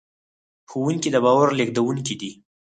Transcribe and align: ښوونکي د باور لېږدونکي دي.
ښوونکي 0.69 1.09
د 1.11 1.17
باور 1.25 1.47
لېږدونکي 1.59 2.15
دي. 2.21 2.31